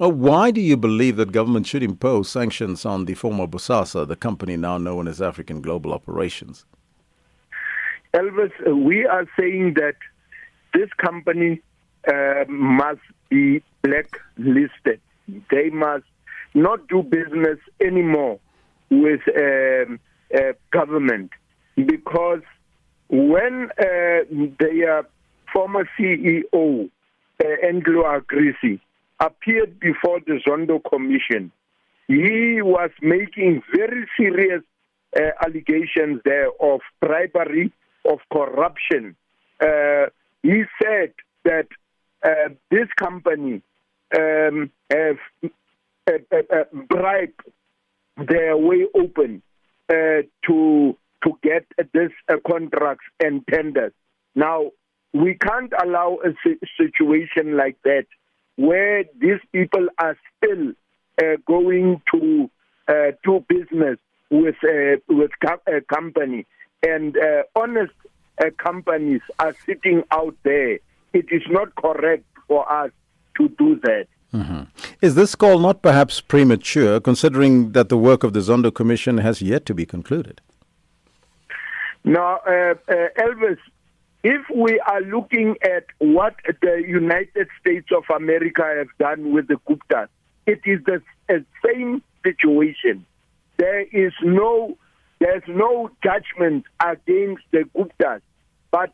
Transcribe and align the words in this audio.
Well, 0.00 0.12
why 0.12 0.50
do 0.50 0.62
you 0.62 0.78
believe 0.78 1.16
that 1.16 1.30
government 1.30 1.66
should 1.66 1.82
impose 1.82 2.30
sanctions 2.30 2.86
on 2.86 3.04
the 3.04 3.12
former 3.12 3.46
Bosasa, 3.46 4.08
the 4.08 4.16
company 4.16 4.56
now 4.56 4.78
known 4.78 5.06
as 5.06 5.20
African 5.20 5.60
Global 5.60 5.92
Operations? 5.92 6.64
Elvis, 8.14 8.50
we 8.82 9.04
are 9.04 9.26
saying 9.38 9.74
that 9.74 9.96
this 10.72 10.88
company 10.96 11.60
uh, 12.08 12.44
must 12.48 13.02
be 13.28 13.62
blacklisted. 13.82 15.02
They 15.50 15.68
must 15.68 16.06
not 16.54 16.88
do 16.88 17.02
business 17.02 17.58
anymore 17.78 18.40
with 18.88 19.20
um, 19.36 20.00
uh, 20.34 20.54
government 20.70 21.30
because 21.76 22.40
when 23.10 23.68
uh, 23.78 24.24
their 24.58 25.06
former 25.52 25.86
CEO, 25.98 26.88
uh, 27.38 27.44
Agrizzi, 27.44 28.80
appeared 29.20 29.78
before 29.78 30.20
the 30.26 30.40
Zondo 30.46 30.80
Commission, 30.82 31.52
he 32.08 32.60
was 32.62 32.90
making 33.00 33.62
very 33.72 34.06
serious 34.18 34.62
uh, 35.16 35.30
allegations 35.44 36.20
there 36.24 36.50
of 36.60 36.80
bribery, 37.00 37.72
of 38.04 38.18
corruption. 38.32 39.14
Uh, 39.60 40.06
he 40.42 40.64
said 40.82 41.12
that 41.44 41.66
uh, 42.22 42.48
this 42.70 42.88
company 42.96 43.62
um, 44.18 44.70
have 44.90 45.18
uh, 45.44 46.12
uh, 46.32 46.36
uh 46.50 46.64
bribed 46.88 47.40
their 48.28 48.56
way 48.56 48.86
open 48.94 49.42
to 50.46 50.96
to 51.22 51.38
get 51.42 51.66
this 51.92 52.10
contracts 52.46 53.04
and 53.18 53.46
tenders. 53.48 53.92
Now, 54.34 54.70
we 55.12 55.34
can't 55.34 55.72
allow 55.82 56.18
a 56.24 56.30
situation 56.78 57.56
like 57.56 57.76
that 57.84 58.06
where 58.60 59.04
these 59.18 59.40
people 59.52 59.88
are 59.98 60.16
still 60.36 60.72
uh, 61.22 61.36
going 61.46 62.02
to 62.12 62.50
uh, 62.88 63.12
do 63.24 63.44
business 63.48 63.98
with 64.28 64.56
uh, 64.64 64.96
with 65.08 65.30
a 65.66 65.80
company 65.82 66.46
and 66.82 67.16
uh, 67.16 67.42
honest 67.56 67.92
uh, 68.42 68.50
companies 68.58 69.22
are 69.38 69.54
sitting 69.66 70.02
out 70.10 70.36
there. 70.42 70.78
It 71.12 71.26
is 71.30 71.42
not 71.50 71.74
correct 71.74 72.24
for 72.46 72.70
us 72.70 72.90
to 73.38 73.48
do 73.48 73.80
that. 73.82 74.06
Mm-hmm. 74.32 74.62
Is 75.00 75.14
this 75.14 75.34
call 75.34 75.58
not 75.58 75.82
perhaps 75.82 76.20
premature, 76.20 77.00
considering 77.00 77.72
that 77.72 77.88
the 77.88 77.98
work 77.98 78.22
of 78.22 78.32
the 78.32 78.40
Zondo 78.40 78.72
Commission 78.72 79.18
has 79.18 79.42
yet 79.42 79.66
to 79.66 79.74
be 79.74 79.84
concluded? 79.84 80.40
Now, 82.04 82.40
uh, 82.46 82.74
uh, 82.88 82.94
Elvis, 83.18 83.58
if 84.22 84.42
we 84.54 84.78
are 84.80 85.00
looking 85.00 85.56
at 85.62 85.86
what 85.98 86.34
the 86.60 86.82
United 86.86 87.48
States 87.60 87.88
of 87.96 88.04
America 88.14 88.62
have 88.76 88.88
done 88.98 89.32
with 89.32 89.48
the 89.48 89.58
Guptas, 89.68 90.08
it 90.46 90.60
is 90.64 90.80
the 90.84 91.02
same 91.64 92.02
situation. 92.24 93.06
There 93.56 93.80
is 93.80 94.12
no, 94.22 94.76
there's 95.20 95.42
no 95.48 95.90
judgment 96.02 96.64
against 96.84 97.44
the 97.50 97.64
Guptas, 97.76 98.20
but 98.70 98.92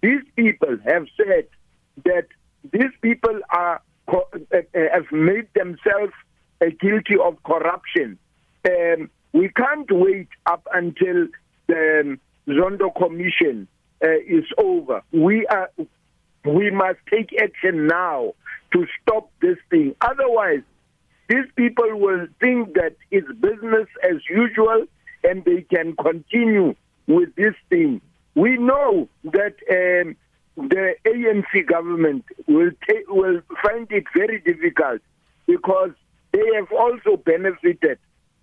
these 0.00 0.22
people 0.36 0.78
have 0.86 1.06
said 1.16 1.48
that 2.04 2.26
these 2.72 2.92
people 3.02 3.40
are 3.50 3.82
uh, 4.08 4.18
uh, 4.32 4.58
have 4.92 5.10
made 5.12 5.48
themselves 5.54 6.12
uh, 6.60 6.66
guilty 6.80 7.16
of 7.22 7.42
corruption. 7.44 8.18
Um, 8.66 9.10
we 9.32 9.48
can't 9.50 9.90
wait 9.90 10.28
up 10.46 10.66
until 10.72 11.28
the 11.66 12.00
um, 12.00 12.20
Zondo 12.48 12.94
Commission 12.94 13.66
uh, 13.66 13.81
is 14.02 14.44
over. 14.58 15.02
We 15.12 15.46
are 15.46 15.70
we 16.44 16.70
must 16.70 16.98
take 17.10 17.30
action 17.40 17.86
now 17.86 18.34
to 18.72 18.86
stop 19.00 19.30
this 19.40 19.58
thing. 19.70 19.94
Otherwise, 20.00 20.62
these 21.28 21.46
people 21.56 21.98
will 21.98 22.26
think 22.40 22.74
that 22.74 22.96
it's 23.10 23.28
business 23.40 23.86
as 24.02 24.16
usual 24.28 24.86
and 25.22 25.44
they 25.44 25.62
can 25.62 25.94
continue 25.96 26.74
with 27.06 27.34
this 27.36 27.54
thing. 27.70 28.00
We 28.34 28.56
know 28.56 29.08
that 29.24 29.54
um, 29.70 30.16
the 30.56 30.94
ANC 31.06 31.66
government 31.66 32.24
will 32.48 32.70
take, 32.88 33.08
will 33.08 33.40
find 33.62 33.90
it 33.92 34.04
very 34.16 34.40
difficult 34.40 35.00
because 35.46 35.90
they 36.32 36.44
have 36.56 36.72
also 36.72 37.16
benefited 37.16 37.98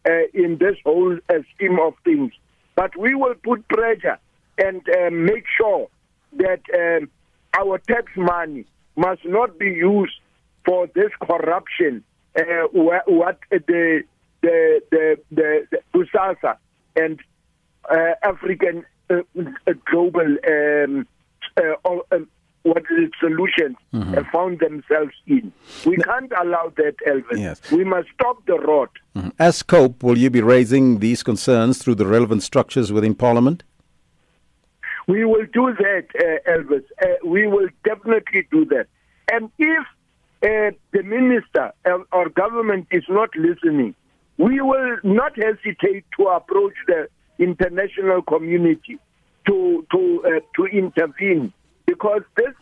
uh, 0.07 0.11
in 0.33 0.57
this 0.57 0.77
whole 0.85 1.17
uh, 1.29 1.33
scheme 1.55 1.79
of 1.79 1.95
things. 2.03 2.31
But 2.75 2.97
we 2.97 3.13
will 3.13 3.35
put 3.43 3.67
pressure 3.67 4.19
and 4.59 4.81
uh, 4.89 5.09
make 5.11 5.45
sure 5.57 5.87
that 6.33 6.61
um, 6.73 7.09
our 7.57 7.77
tax 7.79 8.05
money 8.15 8.65
must 8.95 9.25
not 9.25 9.57
be 9.57 9.65
used 9.67 10.19
for 10.65 10.87
this 10.87 11.11
corruption. 11.21 12.03
Uh, 12.37 12.67
what 12.71 13.39
the 13.49 14.03
the 14.41 14.81
the 14.91 15.19
the, 15.31 15.67
the 15.71 15.79
Bosasa 15.93 16.57
and 16.95 17.19
uh, 17.89 18.13
African 18.23 18.85
uh, 19.09 19.21
global 19.89 20.37
um, 20.47 21.07
uh, 21.57 21.99
um, 22.11 22.27
what 22.63 22.83
is 22.97 23.09
solutions 23.19 23.77
mm-hmm. 23.93 24.13
have 24.13 24.27
found 24.27 24.59
themselves 24.59 25.13
in. 25.27 25.51
We 25.85 25.97
can't 25.97 26.31
allow 26.39 26.71
that, 26.75 26.95
Elvis. 27.07 27.39
Yes. 27.39 27.71
We 27.71 27.83
must 27.83 28.09
stop 28.13 28.45
the 28.45 28.59
rot. 28.59 28.91
Mm-hmm. 29.15 29.29
As 29.39 29.63
COPE, 29.63 30.03
will 30.03 30.17
you 30.17 30.29
be 30.29 30.41
raising 30.41 30.99
these 30.99 31.23
concerns 31.23 31.77
through 31.77 31.95
the 31.95 32.05
relevant 32.05 32.43
structures 32.43 32.91
within 32.91 33.15
Parliament? 33.15 33.63
We 35.09 35.25
will 35.25 35.47
do 35.51 35.73
that, 35.73 36.05
uh, 36.13 36.51
Elvis. 36.51 36.83
Uh, 37.01 37.07
we 37.25 37.47
will 37.47 37.67
definitely 37.83 38.47
do 38.51 38.63
that. 38.65 38.85
And 39.31 39.49
if 39.57 39.83
uh, 40.43 40.77
the 40.91 41.01
minister 41.01 41.71
or 42.11 42.29
government 42.29 42.85
is 42.91 43.05
not 43.09 43.29
listening, 43.35 43.95
we 44.37 44.61
will 44.61 44.97
not 45.03 45.33
hesitate 45.35 46.05
to 46.19 46.27
approach 46.27 46.75
the 46.85 47.07
international 47.39 48.21
community 48.21 48.99
to 49.47 49.83
to 49.91 50.23
uh, 50.27 50.39
to 50.57 50.65
intervene 50.65 51.53
because 51.87 52.21
this 52.37 52.53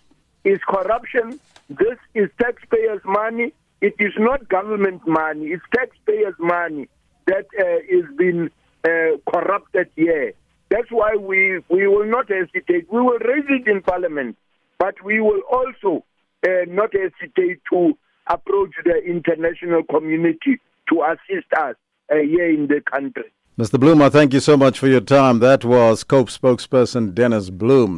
is 0.45 0.59
corruption. 0.69 1.37
This 1.69 1.99
is 2.13 2.29
taxpayers' 2.41 3.01
money. 3.03 3.51
It 3.81 3.95
is 3.99 4.13
not 4.17 4.47
government 4.47 5.05
money. 5.05 5.47
It's 5.47 5.65
taxpayers' 5.75 6.39
money 6.39 6.87
that 7.25 7.47
uh, 7.59 7.97
is 7.97 8.05
being 8.17 8.49
uh, 8.85 9.17
corrupted 9.29 9.89
here. 9.97 10.33
That's 10.69 10.91
why 10.91 11.15
we 11.15 11.61
we 11.69 11.87
will 11.87 12.05
not 12.05 12.29
hesitate. 12.29 12.91
We 12.91 13.01
will 13.01 13.19
raise 13.19 13.45
it 13.49 13.67
in 13.67 13.81
Parliament, 13.81 14.37
but 14.77 14.95
we 15.03 15.21
will 15.21 15.41
also 15.51 16.03
uh, 16.45 16.65
not 16.67 16.89
hesitate 16.93 17.61
to 17.71 17.97
approach 18.29 18.71
the 18.83 18.97
international 19.05 19.83
community 19.83 20.59
to 20.89 21.03
assist 21.03 21.47
us 21.57 21.75
uh, 22.11 22.15
here 22.15 22.49
in 22.49 22.67
the 22.67 22.81
country. 22.81 23.31
Mr. 23.57 23.79
Bloem, 23.79 24.03
I 24.03 24.09
thank 24.09 24.33
you 24.33 24.39
so 24.39 24.55
much 24.55 24.77
for 24.77 24.87
your 24.87 25.01
time. 25.01 25.39
That 25.39 25.65
was 25.65 26.03
COPE 26.03 26.29
spokesperson 26.29 27.15
Dennis 27.15 27.49
Bloem. 27.49 27.95